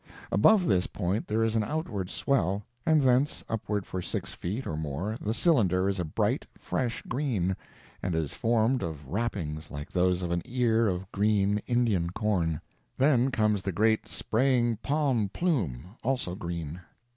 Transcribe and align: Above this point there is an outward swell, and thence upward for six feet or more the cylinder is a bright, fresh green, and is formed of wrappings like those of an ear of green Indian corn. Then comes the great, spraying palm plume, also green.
Above 0.31 0.65
this 0.65 0.87
point 0.87 1.27
there 1.27 1.43
is 1.43 1.55
an 1.55 1.63
outward 1.63 2.09
swell, 2.09 2.63
and 2.87 3.03
thence 3.03 3.43
upward 3.47 3.85
for 3.85 4.01
six 4.01 4.33
feet 4.33 4.65
or 4.65 4.75
more 4.75 5.15
the 5.21 5.31
cylinder 5.31 5.87
is 5.87 5.99
a 5.99 6.03
bright, 6.03 6.43
fresh 6.57 7.03
green, 7.03 7.55
and 8.01 8.15
is 8.15 8.31
formed 8.33 8.81
of 8.81 9.07
wrappings 9.07 9.69
like 9.69 9.91
those 9.91 10.23
of 10.23 10.31
an 10.31 10.41
ear 10.43 10.87
of 10.87 11.11
green 11.11 11.59
Indian 11.67 12.09
corn. 12.09 12.59
Then 12.97 13.29
comes 13.29 13.61
the 13.61 13.71
great, 13.71 14.07
spraying 14.07 14.77
palm 14.77 15.29
plume, 15.29 15.95
also 16.01 16.33
green. 16.33 16.81